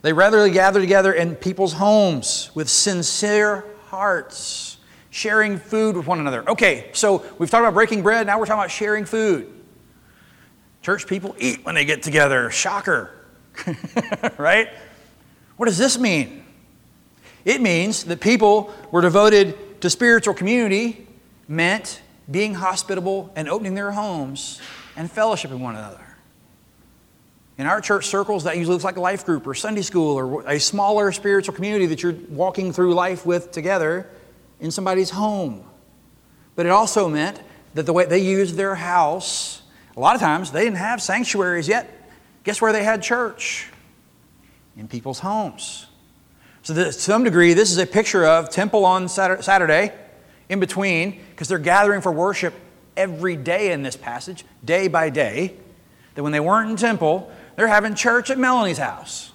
[0.02, 4.78] They regularly gathered together in people's homes with sincere hearts,
[5.10, 6.50] sharing food with one another.
[6.50, 9.59] Okay, so we've talked about breaking bread, now we're talking about sharing food.
[10.82, 12.50] Church people eat when they get together.
[12.50, 13.12] Shocker.
[14.38, 14.70] right?
[15.58, 16.46] What does this mean?
[17.46, 21.08] It means that people were devoted to spiritual community,
[21.48, 24.62] meant being hospitable and opening their homes
[24.96, 26.06] and fellowshipping one another.
[27.58, 30.48] In our church circles, that usually looks like a life group or Sunday school or
[30.48, 34.10] a smaller spiritual community that you're walking through life with together
[34.62, 35.66] in somebody's home.
[36.56, 37.42] But it also meant
[37.74, 39.62] that the way they used their house,
[40.00, 41.94] a lot of times they didn't have sanctuaries yet.
[42.46, 43.68] Guess where they had church?
[44.78, 45.88] In people's homes.
[46.64, 49.94] So, to some degree, this is a picture of temple on Saturday
[50.48, 52.54] in between, because they're gathering for worship
[52.96, 55.58] every day in this passage, day by day,
[56.16, 59.34] that when they weren't in temple, they're having church at Melanie's house.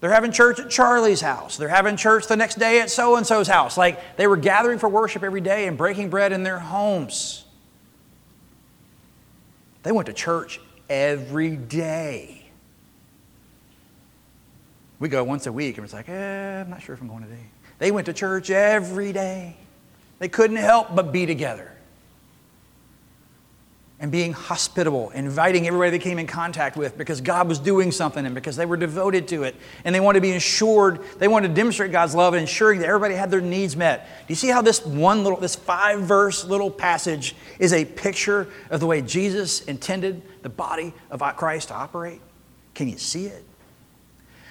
[0.00, 1.58] They're having church at Charlie's house.
[1.58, 3.78] They're having church the next day at so and so's house.
[3.78, 7.43] Like they were gathering for worship every day and breaking bread in their homes.
[9.84, 12.46] They went to church every day.
[14.98, 17.22] We go once a week and it's like, eh, I'm not sure if I'm going
[17.22, 17.44] today.
[17.78, 19.56] They went to church every day.
[20.18, 21.70] They couldn't help but be together.
[24.04, 28.26] And being hospitable, inviting everybody they came in contact with because God was doing something
[28.26, 29.56] and because they were devoted to it.
[29.82, 32.86] And they wanted to be assured, they wanted to demonstrate God's love and ensuring that
[32.86, 34.06] everybody had their needs met.
[34.26, 38.46] Do you see how this one little, this five verse little passage is a picture
[38.68, 42.20] of the way Jesus intended the body of Christ to operate?
[42.74, 43.42] Can you see it?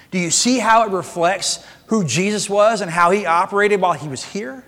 [0.10, 4.08] Do you see how it reflects who Jesus was and how he operated while he
[4.08, 4.66] was here?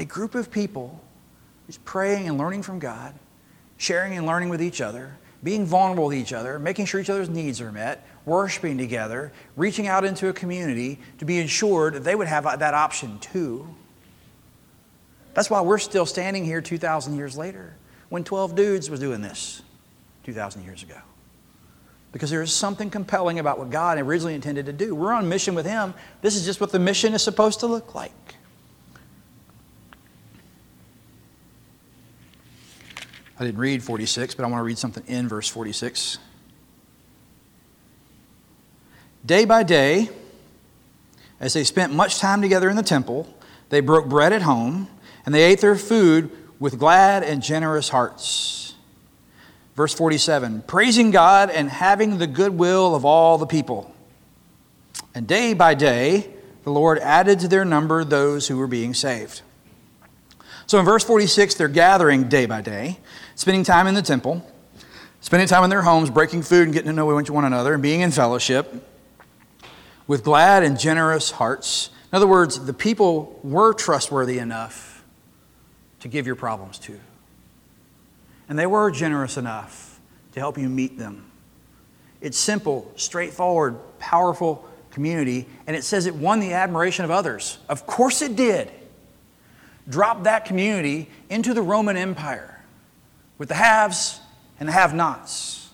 [0.00, 1.00] A group of people
[1.78, 3.14] praying and learning from God,
[3.76, 7.28] sharing and learning with each other, being vulnerable with each other, making sure each other's
[7.28, 12.14] needs are met, worshiping together, reaching out into a community to be ensured that they
[12.14, 13.66] would have that option too.
[15.34, 17.76] That's why we're still standing here 2,000 years later
[18.08, 19.62] when 12 dudes was doing this
[20.24, 20.96] 2,000 years ago
[22.12, 24.94] because there is something compelling about what God originally intended to do.
[24.94, 25.94] We're on mission with Him.
[26.22, 28.12] This is just what the mission is supposed to look like.
[33.40, 36.18] I didn't read 46, but I want to read something in verse 46.
[39.26, 40.10] Day by day,
[41.40, 43.26] as they spent much time together in the temple,
[43.70, 44.88] they broke bread at home,
[45.26, 48.60] and they ate their food with glad and generous hearts
[49.80, 53.94] Verse 47 praising God and having the goodwill of all the people.
[55.14, 56.28] And day by day,
[56.64, 59.40] the Lord added to their number those who were being saved.
[60.70, 63.00] So in verse 46, they're gathering day by day,
[63.34, 64.48] spending time in the temple,
[65.20, 68.02] spending time in their homes, breaking food and getting to know one another, and being
[68.02, 68.72] in fellowship
[70.06, 71.90] with glad and generous hearts.
[72.12, 75.02] In other words, the people were trustworthy enough
[75.98, 77.00] to give your problems to.
[78.48, 79.98] And they were generous enough
[80.34, 81.24] to help you meet them.
[82.20, 87.58] It's simple, straightforward, powerful community, and it says it won the admiration of others.
[87.68, 88.70] Of course it did.
[89.88, 92.62] Drop that community into the Roman Empire
[93.38, 94.20] with the haves
[94.58, 95.70] and the have nots.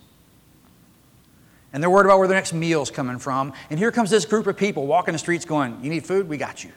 [1.72, 3.52] And they're worried about where their next meal's coming from.
[3.68, 6.28] And here comes this group of people walking the streets going, You need food?
[6.28, 6.70] We got you.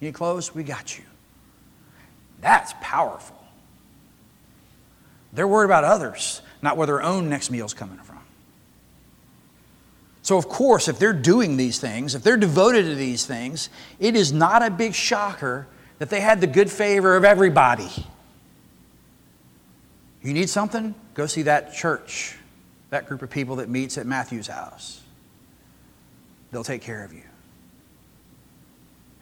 [0.00, 0.54] You need clothes?
[0.54, 1.04] We got you.
[2.40, 3.36] That's powerful.
[5.32, 8.18] They're worried about others, not where their own next meal's coming from.
[10.22, 14.14] So, of course, if they're doing these things, if they're devoted to these things, it
[14.14, 15.66] is not a big shocker
[15.98, 17.88] that they had the good favor of everybody.
[20.22, 20.94] You need something?
[21.14, 22.36] Go see that church,
[22.90, 25.00] that group of people that meets at Matthew's house.
[26.50, 27.22] They'll take care of you.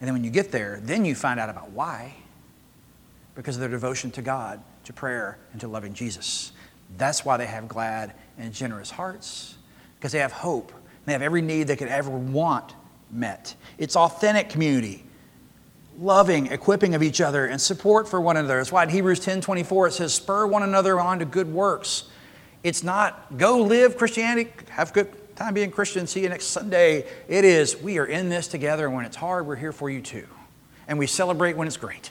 [0.01, 2.15] And then when you get there, then you find out about why.
[3.35, 6.53] Because of their devotion to God to prayer and to loving Jesus.
[6.97, 9.57] That's why they have glad and generous hearts,
[9.99, 10.73] because they have hope.
[11.05, 12.75] They have every need they could ever want
[13.11, 13.55] met.
[13.79, 15.05] It's authentic community,
[15.99, 18.57] loving, equipping of each other, and support for one another.
[18.57, 22.05] That's why in Hebrews 10 24 it says, spur one another on to good works.
[22.63, 27.07] It's not go live Christianity, have good time being Christian, see you next Sunday.
[27.29, 30.01] It is we are in this together, and when it's hard, we're here for you
[30.01, 30.27] too.
[30.89, 32.11] And we celebrate when it's great.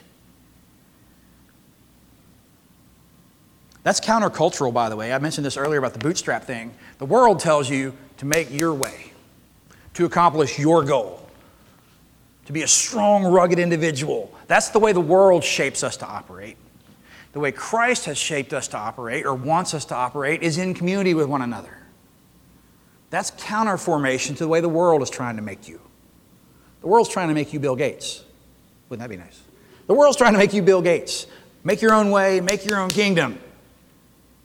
[3.82, 5.12] That's countercultural, by the way.
[5.12, 6.74] I mentioned this earlier about the bootstrap thing.
[6.98, 9.12] The world tells you to make your way,
[9.94, 11.25] to accomplish your goal,
[12.46, 14.32] to be a strong, rugged individual.
[14.46, 16.56] That's the way the world shapes us to operate.
[17.32, 20.72] The way Christ has shaped us to operate or wants us to operate is in
[20.72, 21.76] community with one another.
[23.10, 25.80] That's counter formation to the way the world is trying to make you.
[26.80, 28.24] The world's trying to make you Bill Gates.
[28.88, 29.42] Wouldn't that be nice?
[29.86, 31.26] The world's trying to make you Bill Gates.
[31.64, 33.38] Make your own way, make your own kingdom.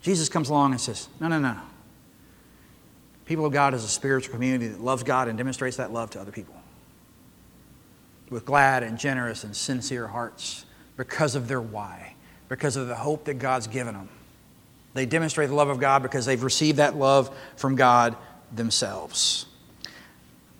[0.02, 1.56] Jesus comes along and says, No, no, no.
[3.26, 6.20] People of God is a spiritual community that loves God and demonstrates that love to
[6.20, 6.61] other people
[8.32, 10.66] with glad and generous and sincere hearts
[10.98, 12.16] because of their why,
[12.50, 14.10] because of the hope that God's given them.
[14.96, 18.16] They demonstrate the love of God because they've received that love from God
[18.52, 19.46] themselves.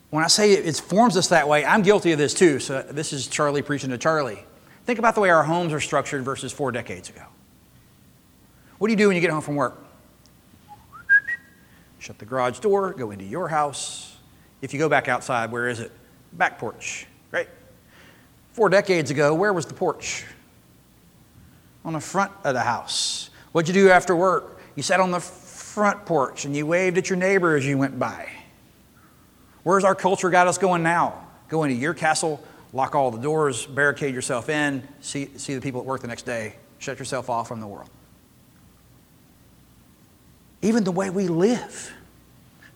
[0.10, 2.60] When I say it forms us that way, I'm guilty of this too.
[2.60, 4.44] So this is Charlie preaching to Charlie.
[4.86, 7.24] Think about the way our homes are structured versus four decades ago.
[8.78, 9.78] What do you do when you get home from work?
[12.00, 14.18] Shut the garage door, go into your house.
[14.62, 15.92] If you go back outside, where is it?
[16.34, 17.48] Back porch, right?
[18.54, 20.26] Four decades ago, where was the porch?
[21.86, 23.30] On the front of the house.
[23.52, 24.60] What'd you do after work?
[24.76, 27.98] You sat on the front porch and you waved at your neighbor as you went
[27.98, 28.30] by.
[29.64, 31.28] Where's our culture got us going now?
[31.48, 35.82] Go into your castle, lock all the doors, barricade yourself in, see, see the people
[35.82, 37.90] at work the next day, shut yourself off from the world.
[40.62, 41.92] Even the way we live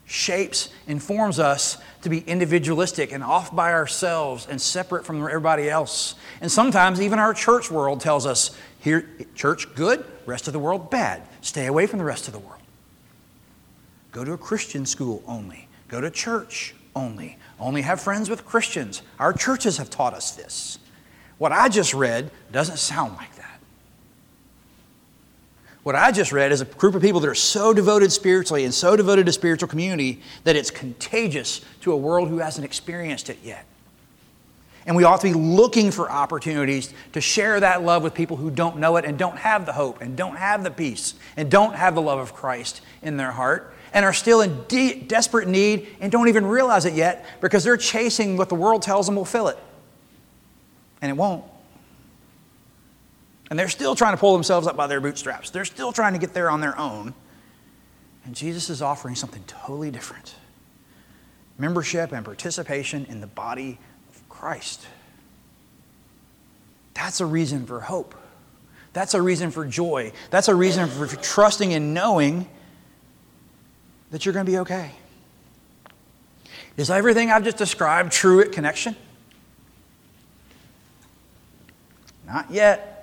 [0.05, 6.15] shapes, informs us to be individualistic and off by ourselves and separate from everybody else.
[6.39, 10.89] And sometimes even our church world tells us here, church good, rest of the world
[10.89, 11.23] bad.
[11.41, 12.61] Stay away from the rest of the world.
[14.11, 15.67] Go to a Christian school only.
[15.87, 17.37] Go to church only.
[17.59, 19.01] Only have friends with Christians.
[19.19, 20.79] Our churches have taught us this.
[21.37, 23.34] What I just read doesn't sound like.
[25.85, 28.73] What I just read is a group of people that are so devoted spiritually and
[28.73, 33.37] so devoted to spiritual community that it's contagious to a world who hasn't experienced it
[33.43, 33.65] yet.
[34.87, 38.49] And we ought to be looking for opportunities to share that love with people who
[38.49, 41.75] don't know it and don't have the hope and don't have the peace and don't
[41.75, 45.95] have the love of Christ in their heart and are still in de- desperate need
[46.01, 49.23] and don't even realize it yet because they're chasing what the world tells them will
[49.23, 49.59] fill it.
[50.99, 51.45] And it won't.
[53.49, 55.49] And they're still trying to pull themselves up by their bootstraps.
[55.51, 57.13] They're still trying to get there on their own.
[58.25, 60.35] And Jesus is offering something totally different
[61.57, 63.77] membership and participation in the body
[64.09, 64.85] of Christ.
[66.93, 68.15] That's a reason for hope.
[68.93, 70.11] That's a reason for joy.
[70.29, 72.47] That's a reason for trusting and knowing
[74.11, 74.91] that you're going to be okay.
[76.77, 78.95] Is everything I've just described true at Connection?
[82.25, 82.94] Not yet.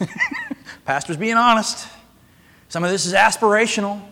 [0.84, 1.88] Pastor's being honest.
[2.68, 4.02] Some of this is aspirational.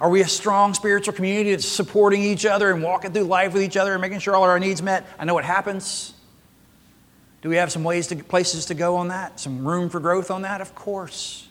[0.00, 3.62] Are we a strong spiritual community that's supporting each other and walking through life with
[3.62, 5.06] each other and making sure all our needs met?
[5.18, 6.14] I know it happens.
[7.40, 9.38] Do we have some ways to places to go on that?
[9.38, 10.60] Some room for growth on that?
[10.60, 11.48] Of course.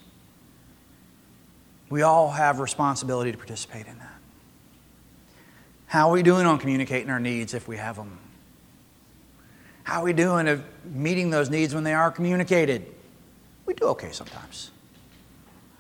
[1.90, 4.08] We all have responsibility to participate in that.
[5.88, 8.18] How are we doing on communicating our needs if we have them?
[9.84, 12.86] How are we doing of meeting those needs when they are communicated?
[13.66, 14.72] We do okay sometimes.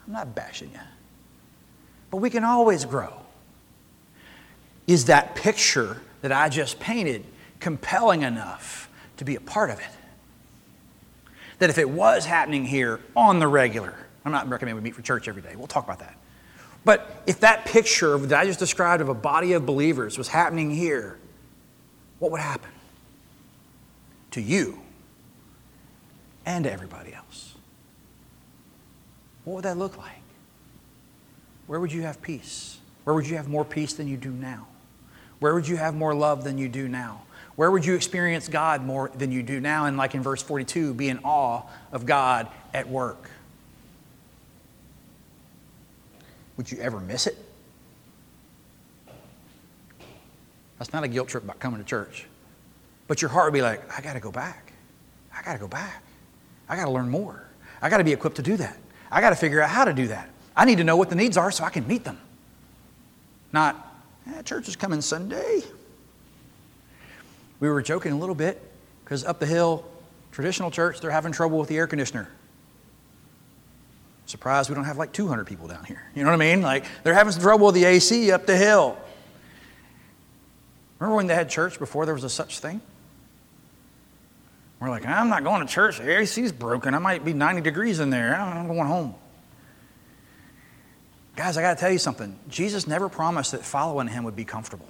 [0.06, 0.80] I'm not bashing you.
[2.10, 3.14] But we can always grow.
[4.88, 7.26] Is that picture that I just painted
[7.60, 9.86] compelling enough to be a part of it?
[11.60, 15.02] That if it was happening here on the regular, I'm not recommending we meet for
[15.02, 15.56] church every day.
[15.56, 16.16] We'll talk about that.
[16.84, 20.72] But if that picture that I just described of a body of believers was happening
[20.72, 21.20] here,
[22.20, 22.70] what would happen?
[24.32, 24.80] To you
[26.46, 27.56] and to everybody else.
[29.44, 30.22] What would that look like?
[31.67, 32.78] Where would you have peace?
[33.04, 34.67] Where would you have more peace than you do now?
[35.39, 37.24] Where would you have more love than you do now?
[37.56, 39.86] Where would you experience God more than you do now?
[39.86, 43.30] And, like in verse 42, be in awe of God at work.
[46.58, 47.38] Would you ever miss it?
[50.78, 52.26] That's not a guilt trip about coming to church.
[53.12, 54.72] But your heart would be like, I got to go back.
[55.38, 56.01] I got to go back.
[56.70, 57.45] I got to learn more.
[57.82, 58.78] I got to be equipped to do that.
[59.12, 60.30] I got to figure out how to do that.
[60.55, 62.18] I need to know what the needs are so I can meet them.
[63.51, 63.76] Not,
[64.28, 65.62] eh, church is coming Sunday.
[67.59, 68.62] We were joking a little bit
[69.03, 69.84] because up the hill,
[70.32, 72.30] traditional church, they're having trouble with the air conditioner.
[74.26, 76.01] Surprised we don't have like 200 people down here.
[76.16, 76.62] You know what I mean?
[76.62, 78.97] Like they're having some trouble with the AC up the hill.
[80.97, 82.80] Remember when they had church before there was a such thing?
[84.82, 86.00] We're like, I'm not going to church.
[86.00, 86.96] The AC's broken.
[86.96, 88.36] I might be 90 degrees in there.
[88.36, 89.14] I'm going home.
[91.36, 92.38] Guys, I got to tell you something.
[92.50, 94.88] Jesus never promised that following him would be comfortable.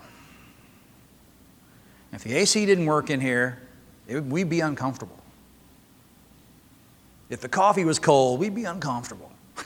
[2.14, 3.62] If the AC didn't work in here,
[4.08, 5.18] it, we'd be uncomfortable.
[7.30, 9.32] If the coffee was cold, we'd be uncomfortable.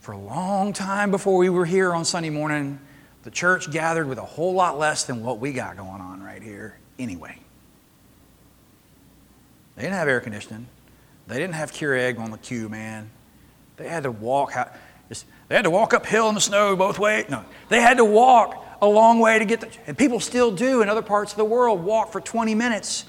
[0.00, 2.80] For a long time before we were here on Sunday morning,
[3.22, 6.42] the church gathered with a whole lot less than what we got going on right
[6.42, 7.38] here anyway.
[9.76, 10.66] They didn't have air conditioning.
[11.26, 13.10] They didn't have Keurig on the queue, man.
[13.76, 14.52] They had to walk.
[15.08, 17.26] They had to walk uphill in the snow both ways.
[17.28, 19.68] No, they had to walk a long way to get the.
[19.86, 23.04] And people still do in other parts of the world walk for 20 minutes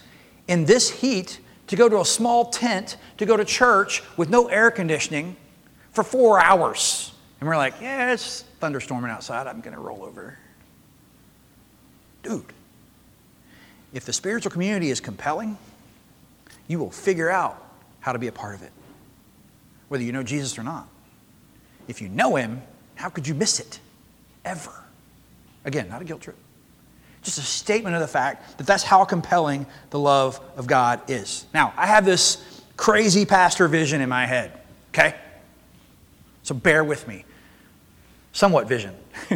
[0.48, 4.48] in this heat to go to a small tent to go to church with no
[4.48, 5.36] air conditioning
[5.92, 7.14] for four hours.
[7.40, 9.48] And we're like, yeah, it's thunderstorming outside.
[9.48, 10.38] I'm going to roll over.
[12.24, 12.44] Dude,
[13.94, 15.58] if the spiritual community is compelling,
[16.68, 17.64] you will figure out
[18.00, 18.72] how to be a part of it,
[19.88, 20.88] whether you know Jesus or not.
[21.88, 22.62] If you know him,
[22.96, 23.80] how could you miss it?
[24.46, 24.84] Ever.
[25.66, 26.38] Again, not a guilt trip.
[27.24, 31.46] Just a statement of the fact that that's how compelling the love of God is.
[31.54, 34.58] Now, I have this crazy pastor vision in my head,
[34.94, 35.16] okay?
[36.44, 37.26] So bear with me.
[38.32, 38.96] Somewhat vision.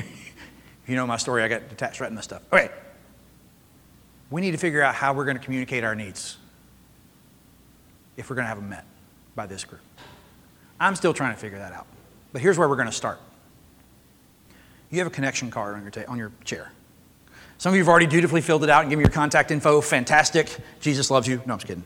[0.88, 2.42] you know my story, I got detached retina stuff.
[2.54, 2.70] Okay.
[4.34, 6.38] We need to figure out how we're going to communicate our needs
[8.18, 8.84] if we're going to have them met
[9.36, 9.84] by this group.
[10.80, 11.86] I'm still trying to figure that out.
[12.32, 13.20] But here's where we're going to start.
[14.90, 16.72] You have a connection card on your, ta- on your chair.
[17.60, 19.82] Some of you have already dutifully filled it out and given your contact info.
[19.82, 20.58] Fantastic.
[20.80, 21.40] Jesus loves you.
[21.46, 21.84] No, I'm just kidding.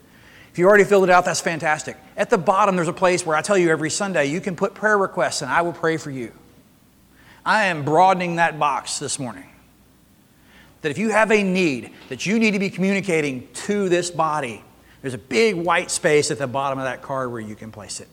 [0.50, 1.98] If you already filled it out, that's fantastic.
[2.16, 4.74] At the bottom, there's a place where I tell you every Sunday you can put
[4.74, 6.32] prayer requests and I will pray for you.
[7.46, 9.44] I am broadening that box this morning.
[10.88, 14.64] That if you have a need that you need to be communicating to this body,
[15.02, 18.00] there's a big white space at the bottom of that card where you can place
[18.00, 18.08] it.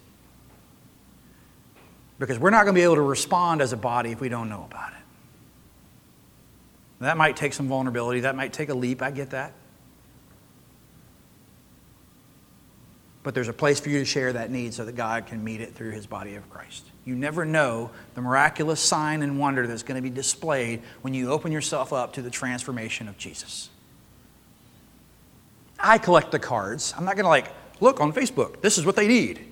[2.19, 4.49] Because we're not going to be able to respond as a body if we don't
[4.49, 4.99] know about it.
[6.99, 9.53] That might take some vulnerability, that might take a leap, I get that.
[13.23, 15.61] But there's a place for you to share that need so that God can meet
[15.61, 16.91] it through his body of Christ.
[17.05, 21.31] You never know the miraculous sign and wonder that's going to be displayed when you
[21.31, 23.69] open yourself up to the transformation of Jesus.
[25.79, 26.95] I collect the cards.
[26.97, 29.45] I'm not going to like, look on Facebook, this is what they need.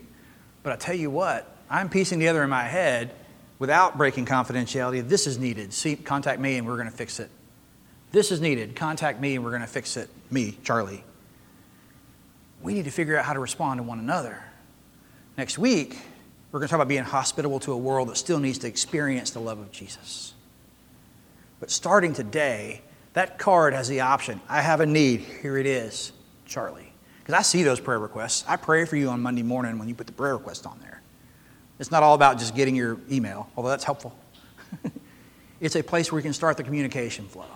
[0.63, 3.15] But I tell you what, I'm piecing together in my head
[3.59, 5.07] without breaking confidentiality.
[5.07, 5.73] This is needed.
[5.73, 7.31] See, contact me and we're going to fix it.
[8.13, 8.77] This is needed.
[8.77, 10.09] Contact me and we're going to fix it.
[10.31, 11.05] Me, Charlie.
[12.63, 14.43] We need to figure out how to respond to one another.
[15.37, 15.99] Next week,
[16.53, 19.31] we're going to talk about being hospitable to a world that still needs to experience
[19.31, 20.35] the love of Jesus.
[21.61, 22.83] But starting today,
[23.15, 24.41] that card has the option.
[24.49, 25.21] I have a need.
[25.21, 26.13] Here it is,
[26.45, 26.93] Charlie.
[27.21, 28.45] Because I see those prayer requests.
[28.47, 31.01] I pray for you on Monday morning when you put the prayer request on there.
[31.79, 34.15] It's not all about just getting your email, although that's helpful.
[35.61, 37.47] it's a place where we can start the communication flow.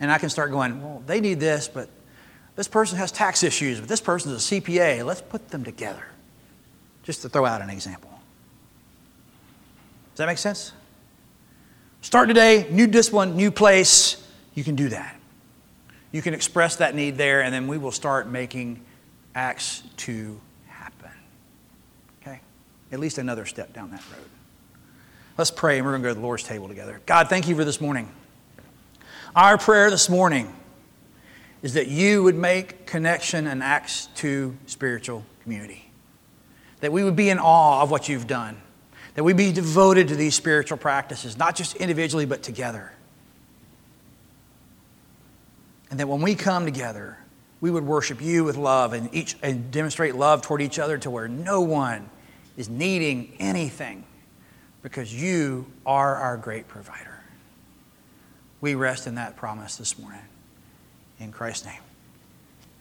[0.00, 1.88] And I can start going, well, they need this, but
[2.56, 5.04] this person has tax issues, but this person is a CPA.
[5.06, 6.04] Let's put them together.
[7.06, 8.10] Just to throw out an example.
[10.10, 10.72] Does that make sense?
[12.02, 14.22] Start today, new discipline, new place.
[14.54, 15.18] You can do that.
[16.12, 18.84] You can express that need there, and then we will start making
[19.34, 20.40] Acts 2
[22.92, 24.28] at least another step down that road.
[25.36, 27.00] Let's pray, and we're going to go to the Lord's table together.
[27.06, 28.08] God, thank you for this morning.
[29.34, 30.54] Our prayer this morning
[31.62, 35.85] is that you would make connection and Acts 2 spiritual community.
[36.80, 38.60] That we would be in awe of what you've done.
[39.14, 42.92] That we be devoted to these spiritual practices, not just individually, but together.
[45.90, 47.16] And that when we come together,
[47.60, 51.10] we would worship you with love and, each, and demonstrate love toward each other to
[51.10, 52.10] where no one
[52.56, 54.04] is needing anything
[54.82, 57.20] because you are our great provider.
[58.60, 60.20] We rest in that promise this morning.
[61.18, 61.80] In Christ's name,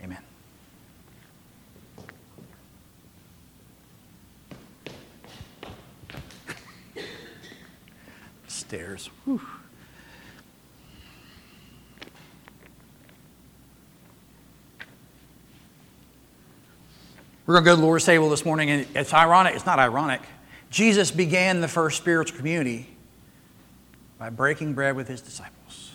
[0.04, 0.20] amen.
[8.68, 9.12] Stairs.
[9.26, 9.40] Whew.
[17.46, 19.54] We're going to go to the Lord's table this morning, and it's ironic.
[19.54, 20.22] It's not ironic.
[20.72, 22.90] Jesus began the first spiritual community
[24.18, 25.92] by breaking bread with his disciples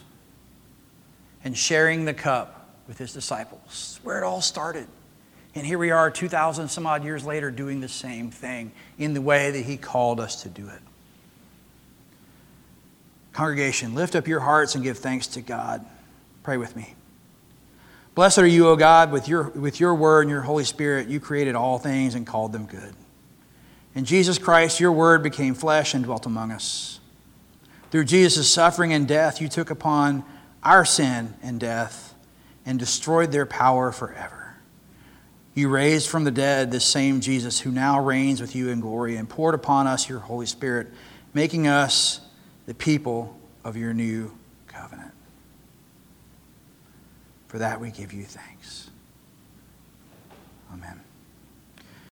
[1.43, 3.99] and sharing the cup with his disciples.
[4.05, 4.87] Where it all started.
[5.57, 9.21] And here we are, 2,000 some odd years later, doing the same thing in the
[9.21, 10.81] way that he called us to do it.
[13.41, 15.82] Congregation, lift up your hearts and give thanks to God.
[16.43, 16.95] Pray with me.
[18.14, 21.09] Blessed are you, O God, with your, with your word and your Holy Spirit.
[21.09, 22.93] You created all things and called them good.
[23.95, 27.01] In Jesus Christ, your word became flesh and dwelt among us.
[27.91, 30.22] Through Jesus' suffering and death, you took upon
[30.62, 32.14] our sin and death
[32.66, 34.57] and destroyed their power forever.
[35.55, 39.16] You raised from the dead this same Jesus who now reigns with you in glory
[39.16, 40.88] and poured upon us your Holy Spirit,
[41.32, 42.20] making us
[42.71, 44.31] the people of your new
[44.68, 45.11] covenant.
[47.49, 48.89] For that we give you thanks.